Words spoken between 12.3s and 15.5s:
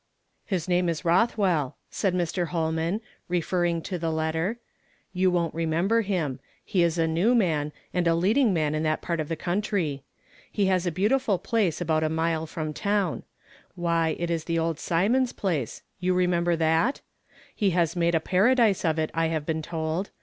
from town. Why, it is the old Symonds